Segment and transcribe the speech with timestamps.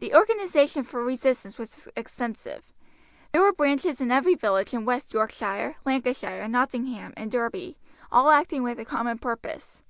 [0.00, 2.70] The organization for resistance was extensive.
[3.32, 7.78] There were branches in every village in West Yorkshire, Lancashire, Nottingham, and Derby
[8.12, 9.82] all acting with a common purpose.